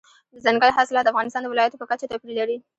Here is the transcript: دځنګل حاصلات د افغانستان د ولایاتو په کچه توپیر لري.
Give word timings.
دځنګل 0.35 0.71
حاصلات 0.77 1.03
د 1.05 1.11
افغانستان 1.13 1.41
د 1.43 1.47
ولایاتو 1.51 1.79
په 1.81 1.87
کچه 1.91 2.05
توپیر 2.11 2.31
لري. 2.39 2.57